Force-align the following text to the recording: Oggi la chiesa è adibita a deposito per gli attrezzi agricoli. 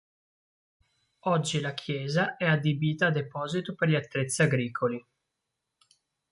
Oggi 1.25 1.59
la 1.59 1.75
chiesa 1.75 2.35
è 2.35 2.45
adibita 2.47 3.05
a 3.05 3.09
deposito 3.11 3.75
per 3.75 3.87
gli 3.87 3.93
attrezzi 3.93 4.41
agricoli. 4.41 5.05